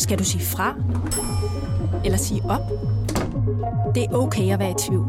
[0.00, 0.74] Skal du sige fra?
[2.04, 2.64] Eller sige op?
[3.94, 5.08] Det er okay at være i tvivl.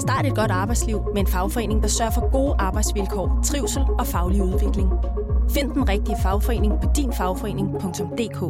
[0.00, 4.42] Start et godt arbejdsliv med en fagforening, der sørger for gode arbejdsvilkår, trivsel og faglig
[4.42, 4.88] udvikling.
[5.54, 8.40] Find den rigtige fagforening på dinfagforening.dk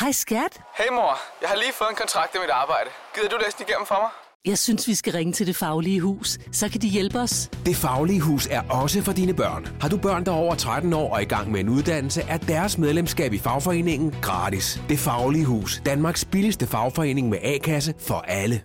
[0.00, 0.54] Hej skat.
[0.78, 2.90] Hey mor, jeg har lige fået en kontrakt med mit arbejde.
[3.14, 4.10] Gider du læse den igennem for mig?
[4.46, 6.38] Jeg synes, vi skal ringe til Det Faglige Hus.
[6.52, 7.50] Så kan de hjælpe os.
[7.66, 9.66] Det Faglige Hus er også for dine børn.
[9.80, 12.36] Har du børn, der er over 13 år og i gang med en uddannelse, er
[12.36, 14.80] deres medlemskab i fagforeningen gratis.
[14.88, 15.82] Det Faglige Hus.
[15.86, 18.62] Danmarks billigste fagforening med A-kasse for alle.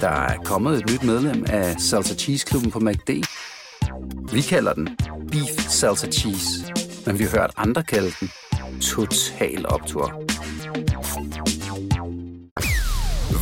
[0.00, 3.10] Der er kommet et nyt medlem af Salsa Cheese Klubben på MACD.
[4.32, 4.88] Vi kalder den
[5.30, 6.72] Beef Salsa Cheese,
[7.06, 8.30] men vi har hørt andre kalde den
[8.80, 10.22] Total Optor.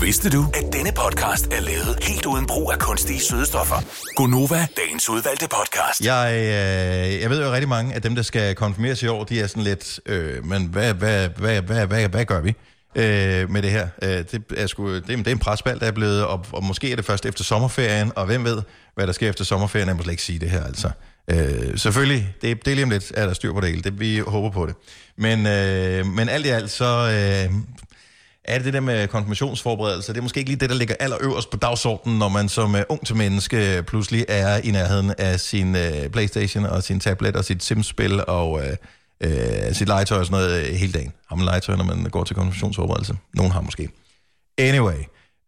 [0.04, 3.76] Vidste du, at denne podcast er lavet helt uden brug af kunstige sødestoffer?
[4.16, 6.00] Gonova, dagens udvalgte podcast.
[6.04, 9.40] Jeg, øh, jeg ved jo rigtig mange af dem, der skal konfirmeres i år, de
[9.40, 12.48] er sådan lidt, øh, men hvad, hvad, hvad, hvad, hvad, hvad gør vi
[12.94, 13.88] øh, med det her?
[14.02, 16.64] Øh, det, er sgu, det, er- det er en presbald, der er blevet, og, og
[16.64, 18.62] måske er det først efter sommerferien, og hvem ved,
[18.94, 20.90] hvad der sker efter sommerferien, jeg må slet ikke sige det her, altså.
[21.30, 24.00] Øh, selvfølgelig, det, det er lige om lidt, er der styr på det hele, det,
[24.00, 24.74] vi håber på det.
[25.18, 27.54] Men, øh, men alt i alt, så øh,
[28.44, 31.50] er det det der med konfirmationsforberedelse, det er måske ikke lige det, der ligger allerøverst
[31.50, 35.40] på dagsordenen, når man som øh, uh, ung til menneske pludselig er i nærheden af
[35.40, 38.60] sin uh, Playstation og sin tablet og sit Sims-spil og uh,
[39.26, 41.12] uh, sit legetøj og sådan noget uh, hele dagen.
[41.28, 43.16] Har man legetøj, når man går til konfirmationsforberedelse?
[43.34, 43.88] Nogen har måske.
[44.58, 44.98] Anyway,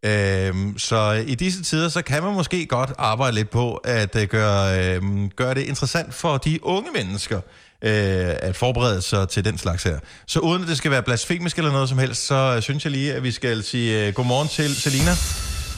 [0.05, 4.21] Øhm, så i disse tider, så kan man måske godt arbejde lidt på at uh,
[4.21, 7.41] gøre, øhm, gøre det interessant for de unge mennesker
[7.81, 9.99] øh, at forberede sig til den slags her.
[10.27, 12.91] Så uden at det skal være blasfemisk eller noget som helst, så øh, synes jeg
[12.91, 15.11] lige, at vi skal sige øh, godmorgen til Selina.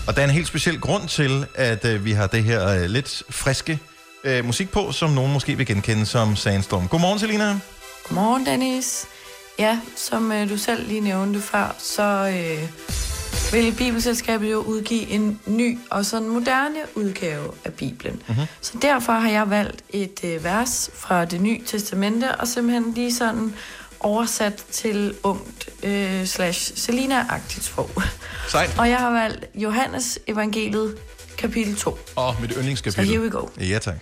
[0.07, 2.81] Og der er en helt speciel grund til, at øh, vi har det her øh,
[2.81, 3.79] lidt friske
[4.23, 6.88] øh, musik på, som nogen måske vil genkende som Sandstorm.
[6.88, 7.59] Godmorgen, Selina.
[8.07, 9.05] Godmorgen, Dennis.
[9.59, 12.69] Ja, som øh, du selv lige nævnte før, så øh,
[13.51, 18.21] vil Bibelselskabet jo udgive en ny og sådan moderne udgave af Bibelen.
[18.27, 18.45] Mhm.
[18.61, 23.13] Så derfor har jeg valgt et øh, vers fra det nye testamente, og simpelthen lige
[23.13, 23.53] sådan
[23.99, 27.89] oversat til ungt øh, slash Selina-agtigt sprog.
[28.47, 28.75] Sejt.
[28.79, 30.97] Og jeg har valgt Johannes evangeliet
[31.37, 31.99] kapitel 2.
[32.15, 33.05] Og mit yndlingskapitel.
[33.05, 33.47] Så here we go.
[33.59, 33.95] Ja, tak.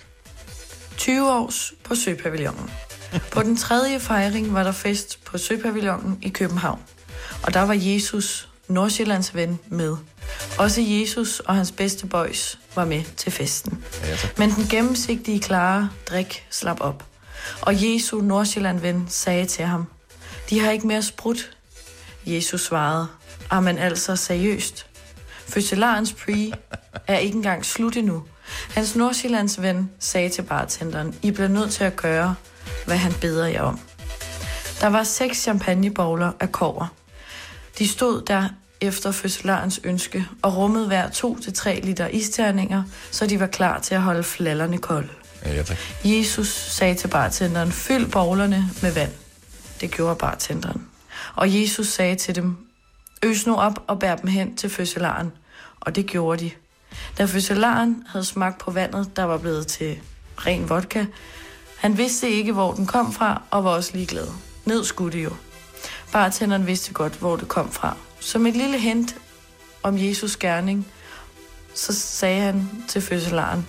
[0.97, 2.71] 20 års på Søpavillonen.
[3.31, 6.79] På den tredje fejring var der fest på Søpavillonen i København.
[7.43, 9.97] Og der var Jesus, Nordsjællands ven, med.
[10.57, 13.83] Også Jesus og hans bedste boys var med til festen.
[14.03, 14.37] Ja, tak.
[14.37, 17.03] Men den gennemsigtige, klare drik slap op.
[17.61, 19.85] Og Jesu, Nordsjælland ven, sagde til ham,
[20.49, 21.57] de har ikke mere sprut.
[22.25, 23.07] Jesus svarede,
[23.51, 24.85] men altså seriøst.
[25.47, 26.51] Fødselarens pre
[27.07, 28.23] er ikke engang slut endnu.
[28.69, 32.35] Hans Nordsjællands ven sagde til bartenderen, I bliver nødt til at gøre,
[32.85, 33.79] hvad han beder jer om.
[34.81, 36.87] Der var seks champagnebowler af kover.
[37.77, 38.49] De stod der
[38.81, 44.01] efter fødselarens ønske og rummede hver 2-3 liter isterninger, så de var klar til at
[44.01, 45.09] holde flallerne kolde.
[45.45, 45.77] Ja, tak.
[46.03, 49.11] Jesus sagde til bartenderen, fyld bowlerne med vand.
[49.81, 50.87] Det gjorde bartenderen.
[51.35, 52.57] Og Jesus sagde til dem,
[53.23, 55.31] øs nu op og bær dem hen til fødselaren.
[55.79, 56.51] Og det gjorde de.
[57.17, 59.99] Da fødselaren havde smagt på vandet, der var blevet til
[60.37, 61.05] ren vodka,
[61.77, 64.27] han vidste ikke, hvor den kom fra, og var også ligeglad.
[64.65, 65.31] Ned skulle det jo.
[66.11, 67.95] Bartenderen vidste godt, hvor det kom fra.
[68.19, 69.15] Som et lille hint
[69.83, 70.87] om Jesus gerning,
[71.73, 73.67] så sagde han til fødselaren,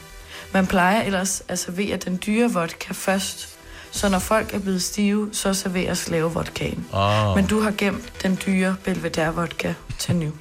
[0.53, 3.49] man plejer ellers at servere den dyre vodka først,
[3.91, 6.87] så når folk er blevet stive, så serveres slave vodkaen.
[6.93, 7.35] Åh.
[7.37, 10.33] Men du har gemt den dyre Belvedere vodka til nu.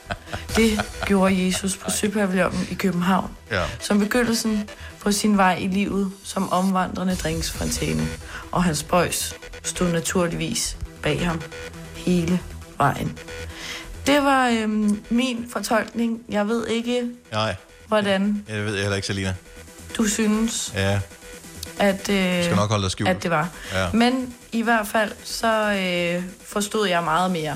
[0.56, 3.64] Det gjorde Jesus på Søpavillonen i København, Ja.
[3.80, 4.68] som begyndelsen
[5.00, 8.08] på sin vej i livet som omvandrende drinksfontæne.
[8.50, 11.42] Og hans boys stod naturligvis bag ham
[11.96, 12.38] hele
[12.78, 13.18] vejen.
[14.06, 16.20] Det var øhm, min fortolkning.
[16.28, 17.54] Jeg ved ikke, Nej,
[17.88, 19.34] hvordan jeg ved heller ikke, Selina.
[19.96, 21.00] du synes, Ja,
[21.78, 23.10] at, øh, skal nok holde dig skjult.
[23.10, 23.48] at det var.
[23.72, 23.86] Ja.
[23.92, 27.54] Men i hvert fald så øh, forstod jeg meget mere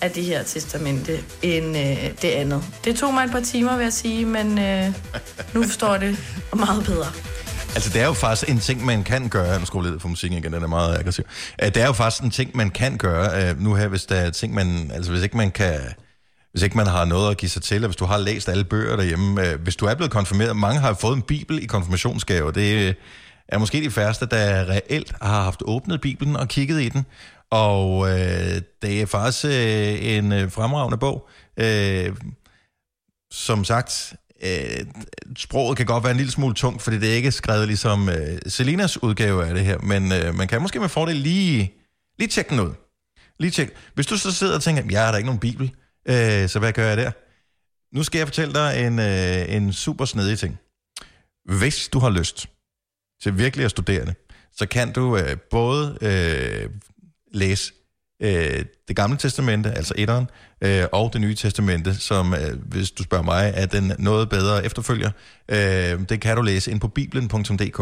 [0.00, 2.64] af det her testamente end øh, det andet.
[2.84, 4.92] Det tog mig et par timer, vil jeg sige, men øh,
[5.54, 6.18] nu forstår jeg det
[6.56, 7.06] meget bedre.
[7.74, 9.60] Altså, det er jo faktisk en ting, man kan gøre.
[9.60, 11.24] Nu skruer jeg lidt for musikken igen, den er meget aggressiv.
[11.62, 14.16] Øh, det er jo faktisk en ting, man kan gøre øh, nu her, hvis der
[14.16, 14.90] er ting, man...
[14.94, 15.80] Altså, hvis ikke man kan...
[16.52, 18.64] Hvis ikke man har noget at give sig til, og hvis du har læst alle
[18.64, 22.52] bøger derhjemme, øh, hvis du er blevet konfirmeret, mange har fået en bibel i konfirmationsgave,
[22.52, 22.96] det
[23.48, 27.06] er måske de færreste, der reelt har haft åbnet bibelen og kigget i den,
[27.50, 31.28] og øh, det er faktisk øh, en øh, fremragende bog.
[31.56, 32.16] Øh,
[33.30, 34.86] som sagt, øh,
[35.36, 38.38] sproget kan godt være en lille smule tungt, fordi det er ikke skrevet ligesom øh,
[38.46, 41.72] Selinas udgave af det her, men øh, man kan måske med fordel lige,
[42.18, 42.72] lige tjekke den ud.
[43.38, 43.70] Lige tjek.
[43.94, 45.74] Hvis du så sidder og tænker, jeg har da ikke nogen bibel,
[46.08, 47.10] øh, så hvad gør jeg der?
[47.96, 50.58] Nu skal jeg fortælle dig en, øh, en super snedig ting.
[51.44, 52.46] Hvis du har lyst
[53.22, 54.14] til virkelig at studere det,
[54.52, 56.70] så kan du øh, både øh,
[57.32, 57.72] læse
[58.22, 63.02] øh, det gamle testamente, altså etteren, øh, og det nye testamente, som, øh, hvis du
[63.02, 65.10] spørger mig, er den noget bedre efterfølger.
[65.48, 67.80] Øh, det kan du læse ind på bibelen.dk.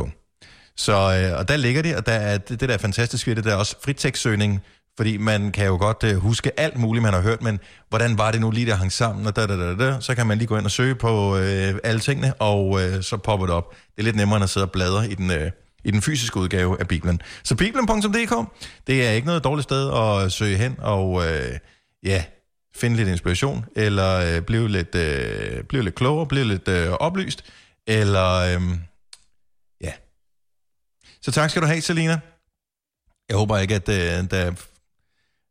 [0.76, 3.36] Så, øh, og der ligger det, og der er, det, det der er fantastisk ved
[3.36, 4.60] det, der er også fritekstsøgning,
[4.96, 8.30] fordi man kan jo godt øh, huske alt muligt, man har hørt, men hvordan var
[8.30, 10.48] det nu lige, der hang sammen, og da, da, da, da, så kan man lige
[10.48, 13.70] gå ind og søge på øh, alle tingene, og øh, så popper det op.
[13.70, 15.50] Det er lidt nemmere end at sidde og bladre i den, øh,
[15.84, 17.20] i den fysiske udgave af Bibelen.
[17.44, 18.48] Så bibelen.dk,
[18.86, 21.58] det er ikke noget dårligt sted at søge hen og øh,
[22.02, 22.24] ja,
[22.74, 27.44] finde lidt inspiration, eller øh, blive, lidt, øh, blive lidt klogere, blive lidt øh, oplyst,
[27.86, 28.62] eller øh,
[29.80, 29.92] ja.
[31.22, 32.20] Så tak skal du have, Selina.
[33.28, 34.52] Jeg håber ikke, at øh, der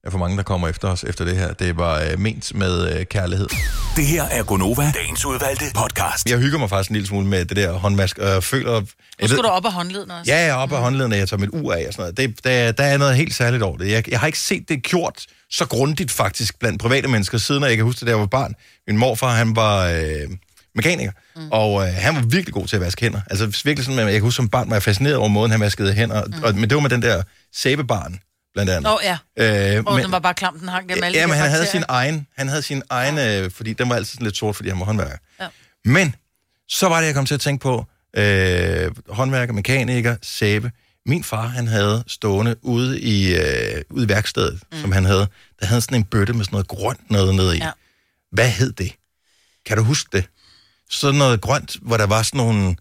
[0.03, 1.53] er for mange, der kommer efter os efter det her.
[1.53, 3.47] Det var øh, ment med øh, kærlighed.
[3.95, 6.29] Det her er Gonova, dagens udvalgte podcast.
[6.29, 8.79] Jeg hygger mig faktisk en lille smule med det der håndmask, og jeg føler...
[8.79, 8.87] Nu
[9.21, 10.31] Jeg skal du op af håndledene også.
[10.31, 12.17] Ja, jeg er oppe af håndledene, jeg tager mit ur af og sådan noget.
[12.17, 13.91] Det, der, der er noget helt særligt over det.
[13.91, 17.75] Jeg, jeg har ikke set det gjort så grundigt faktisk blandt private mennesker, siden jeg
[17.75, 18.55] kan huske det, da jeg var barn.
[18.87, 20.29] Min morfar, han var øh,
[20.75, 21.47] mekaniker, mm.
[21.51, 23.21] og øh, han var virkelig god til at vaske hænder.
[23.29, 25.59] Altså virkelig sådan, at jeg kan huske som barn, var jeg fascineret over måden, han
[25.59, 26.23] vaskede hænder.
[26.25, 26.43] Mm.
[26.43, 28.19] Og, men det var med den der sæbebarn,
[28.53, 28.91] blandt andet.
[28.91, 29.17] Åh, ja.
[29.77, 31.65] Øh, Og men- den var bare klam, den hang gennem alle Ja, men han havde
[31.65, 34.69] sin egen, han havde sin egen, øh, fordi den var altid sådan lidt sort, fordi
[34.69, 35.17] han var håndværker.
[35.39, 35.47] Ja.
[35.85, 36.15] Men
[36.69, 37.85] så var det, jeg kom til at tænke på,
[38.17, 40.71] øh, håndværker, mekaniker, sæbe.
[41.05, 44.81] Min far, han havde stående ude i, øh, ude i værkstedet, mm.
[44.81, 45.27] som han havde,
[45.59, 47.59] der havde sådan en bøtte med sådan noget grønt noget nede i.
[47.59, 47.71] Ja.
[48.31, 48.91] Hvad hed det?
[49.65, 50.25] Kan du huske det?
[50.89, 52.75] Sådan noget grønt, hvor der var sådan nogle...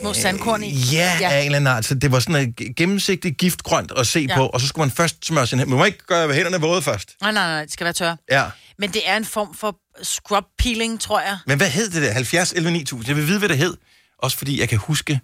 [0.00, 0.70] Små sandkorn i.
[0.72, 1.84] Ja, ja, af en eller anden art.
[1.84, 4.36] Så det var sådan et gennemsigtigt giftgrønt at se Ja.
[4.36, 5.70] på, og så skulle man først smøre sin hænder.
[5.70, 7.14] Man må ikke gøre hænderne våde først.
[7.20, 8.16] Nej, nej, nej, det skal være tør.
[8.30, 8.44] Ja.
[8.78, 11.38] Men det er en form for scrub peeling, tror jeg.
[11.46, 12.12] Men hvad hed det der?
[12.12, 13.08] 70 11 9000?
[13.08, 13.76] Jeg vil vide, hvad det hed.
[14.18, 15.20] Også fordi jeg kan huske...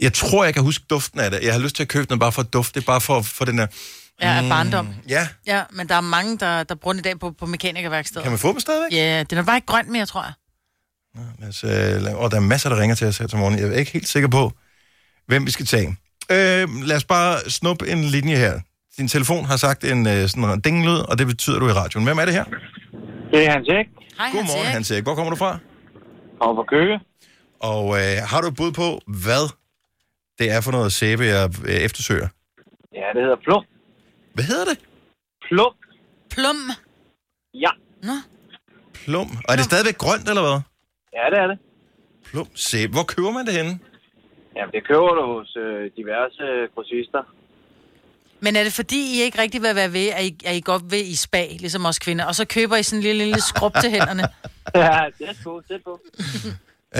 [0.00, 1.42] Jeg tror, jeg kan huske duften af det.
[1.42, 2.74] Jeg har lyst til at købe den bare for at dufte.
[2.74, 3.66] Det er bare for, for den der...
[4.20, 4.88] Ja, af barndom.
[5.08, 8.22] Ja, Ja, men der er mange, der, der bruger den i dag på, på mekanikerværkstedet.
[8.22, 8.92] kan man få dem stadigvæk?
[8.92, 10.32] Ja, den er bare ikke grøn mere, tror jeg.
[11.42, 11.66] Altså,
[12.16, 13.58] og der er masser, der ringer til os her til morgen.
[13.58, 14.52] Jeg er ikke helt sikker på,
[15.26, 15.88] hvem vi skal tage.
[16.30, 18.60] Øh, lad os bare snuppe en linje her.
[18.96, 22.06] Din telefon har sagt en øh, sådan en dinglyd, og det betyder du i radioen.
[22.06, 22.44] Hvem er det her?
[23.32, 23.86] Det er Hans Erik.
[24.18, 25.02] Hej, Godmorgen, Hans Erik.
[25.02, 25.58] Hvor kommer du fra?
[26.40, 27.00] Kommer fra Køge.
[27.60, 29.44] Og øh, har du et bud på, hvad
[30.38, 32.28] det er for noget sæbe, jeg øh, eftersøger?
[32.94, 33.64] Ja, det hedder Plum.
[34.34, 34.78] Hvad hedder det?
[35.48, 35.72] Plum.
[36.30, 36.56] Plum?
[37.54, 37.70] Ja.
[38.02, 38.12] Nå.
[38.94, 39.30] Plum.
[39.44, 40.60] Og er det stadigvæk grønt, eller hvad?
[41.16, 41.58] Ja, det er det.
[42.30, 42.92] Plum sæbe.
[42.92, 43.74] Hvor køber man det henne?
[44.56, 47.22] Jamen, det køber du hos øh, diverse øh, grossister.
[48.44, 50.82] Men er det fordi, I ikke rigtig vil være ved, at I, at I godt
[50.94, 53.74] ved i spa, ligesom os kvinder, og så køber I sådan en lille, lille skrub
[53.82, 54.22] til hænderne?
[54.84, 55.94] ja, det er på, det er på.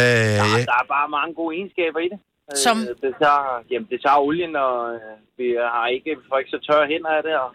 [0.00, 0.02] Øh,
[0.40, 0.64] Ja, ja.
[0.70, 2.18] der er bare mange gode egenskaber i det.
[2.52, 2.76] Øh, Som?
[3.04, 6.60] Det tager, jamen, det tager olien, og øh, vi har ikke, vi får ikke så
[6.68, 7.34] tørre hænder af det.
[7.44, 7.50] Og,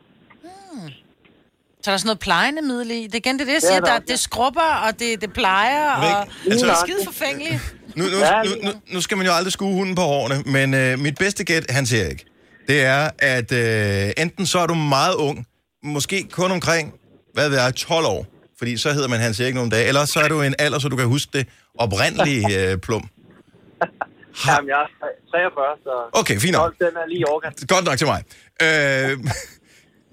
[1.87, 3.03] Så er der sådan noget plejende middel i.
[3.03, 4.99] Det er igen det, er det jeg Ja, siger, der der, er- det skrubber, og
[4.99, 7.75] det, det plejer, og Altså- det er skide forfængeligt.
[7.95, 10.99] Nu, nu, nu, nu, nu skal man jo aldrig skue hunden på hårene, men øh,
[10.99, 12.25] mit bedste gæt, Hans Erik,
[12.67, 15.45] det er, at øh, enten så er du meget ung,
[15.83, 16.93] måske kun omkring,
[17.33, 18.25] hvad ved jeg, 12 år,
[18.57, 20.87] fordi så hedder man Hans Erik nogle dage, eller så er du en alder, så
[20.89, 21.47] du kan huske det
[21.79, 23.09] oprindelige øh, plum.
[24.47, 24.87] Jamen, jeg er
[25.31, 26.61] 43, så Okay, fint nok.
[26.61, 27.67] 12, den er lige i overkant.
[27.67, 28.23] Godt nok til mig.
[28.61, 29.17] Øh,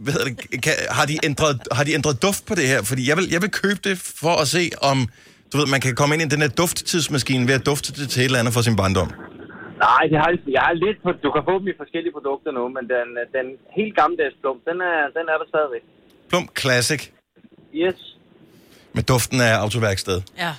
[0.04, 2.80] hvad hedder det, kan, har, de ændret, har de ændret duft på det her?
[2.90, 4.98] Fordi jeg vil, jeg vil købe det for at se, om
[5.50, 8.20] du ved, man kan komme ind i den her dufttidsmaskine ved at dufte det til
[8.20, 9.10] et eller andet fra sin barndom.
[9.86, 12.62] Nej, det har, jeg er lidt på, du kan få dem i forskellige produkter nu,
[12.76, 13.46] men den, den
[13.78, 15.84] helt gammeldags plum, den er, den er der stadigvæk.
[16.30, 17.02] Plum Classic
[17.82, 18.00] Yes.
[18.92, 20.22] med duften af autoværksted.
[20.38, 20.52] Ja.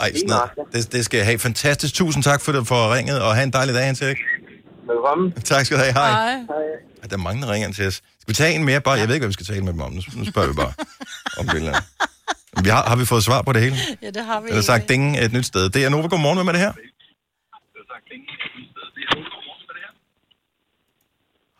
[0.00, 0.72] Ej, sådan noget.
[0.72, 1.38] det, det skal jeg have.
[1.38, 1.94] Fantastisk.
[1.94, 4.16] Tusind tak for, det, for ringet, og have en dejlig dag, Hans Erik.
[4.92, 5.32] Velkommen.
[5.32, 5.92] Tak skal du have.
[5.92, 6.10] Hej.
[6.10, 6.34] Hej.
[7.02, 7.94] Ej, Der er mange, der ringer ind til os.
[8.20, 8.80] Skal vi tage en mere?
[8.80, 8.94] Bare?
[9.02, 9.92] Jeg ved ikke, hvad vi skal tale med dem om.
[9.92, 10.72] Nu, spørger vi bare
[11.40, 11.82] om billederne.
[12.64, 13.76] Vi har, har vi fået svar på det hele?
[14.02, 14.48] Ja, det har vi.
[14.48, 15.64] Eller sagt ding et nyt sted.
[15.70, 16.08] Det er Nova.
[16.08, 16.38] Godmorgen.
[16.38, 16.72] Hvem er det her?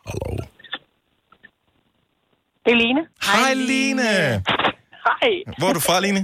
[0.09, 0.31] Hallo.
[2.63, 3.01] Det er Line.
[3.29, 4.09] Hej, Line.
[5.07, 5.29] Hej.
[5.59, 6.21] Hvor er du fra, Line?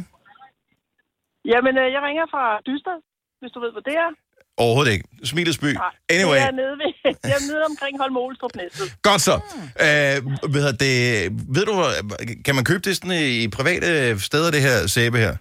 [1.52, 2.96] Jamen, øh, jeg ringer fra Dyster,
[3.40, 4.10] hvis du ved, hvad det er.
[4.58, 5.06] Overhovedet ikke.
[5.24, 5.66] Smilesby.
[5.66, 6.38] Nej, Anyway.
[6.40, 6.92] Det er nede, ved,
[7.30, 8.52] jeg er nede omkring Holm Olstrup.
[9.02, 9.36] Godt så.
[9.86, 10.16] Øh,
[10.54, 10.96] ved, jeg det,
[11.56, 11.74] ved du,
[12.46, 13.12] kan man købe det sådan
[13.44, 15.34] i private steder, det her sæbe her?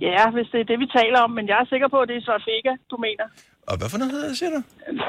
[0.00, 2.16] Ja, hvis det er det, vi taler om, men jeg er sikker på, at det
[2.16, 3.26] er Svarfega, du mener.
[3.68, 4.60] Og hvad for noget hedder det, siger du?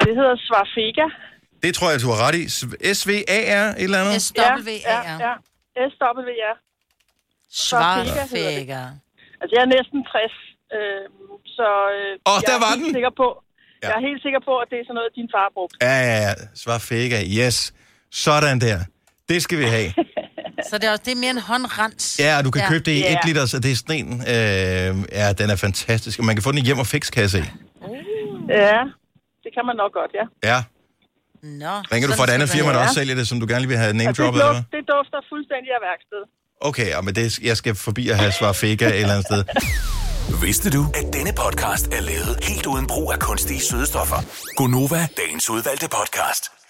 [0.05, 1.05] Det hedder Svarfega.
[1.63, 2.43] Det tror jeg, du har ret i.
[2.99, 4.21] S-V-A-R, et eller andet?
[4.21, 5.05] S-W-A-R.
[5.13, 5.33] Ja, ja.
[5.89, 6.55] S-W-A-R.
[7.51, 8.85] Svarfækker.
[9.41, 10.33] Altså, jeg er næsten 60,
[10.77, 11.03] øh,
[11.57, 12.93] så øh, Åh, jeg der er var helt den!
[12.97, 13.27] sikker på,
[13.83, 13.87] ja.
[13.89, 15.75] jeg er helt sikker på, at det er sådan noget, din far brugte.
[15.87, 16.33] Ja, ja, ja.
[16.63, 17.19] Svar fækker.
[17.39, 17.57] Yes.
[18.25, 18.77] Sådan der.
[19.29, 19.89] Det skal vi have.
[20.69, 22.03] Så det er, også, det er mere en håndrens.
[22.25, 23.13] Ja, og du kan købe det i Ja.
[23.13, 24.11] 1 liter, så det er sådan en.
[24.33, 26.19] Øh, ja, den er fantastisk.
[26.19, 27.47] Og man kan få den i hjem og fikskasse i.
[28.63, 28.79] Ja,
[29.43, 30.25] det kan man nok godt, ja.
[30.51, 30.59] Ja.
[31.63, 33.59] Nå, Ringer du fra et andet det firma, der også sælger det, som du gerne
[33.59, 34.55] lige vil have name det, droppet, hvad?
[34.55, 36.21] det dufter fuldstændig af værksted.
[36.61, 39.43] Okay, ja, men det, jeg skal forbi og have svar fækker et eller andet sted.
[40.29, 44.17] Vidste du, at denne podcast er lavet helt uden brug af kunstige sødestoffer?
[44.55, 46.60] Gonova, dagens udvalgte podcast.